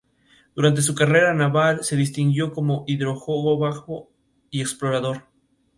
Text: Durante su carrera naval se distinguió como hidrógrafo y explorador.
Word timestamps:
Durante 0.55 0.81
su 0.81 0.95
carrera 0.95 1.31
naval 1.35 1.83
se 1.83 1.95
distinguió 1.95 2.53
como 2.53 2.85
hidrógrafo 2.87 4.09
y 4.49 4.59
explorador. 4.59 5.25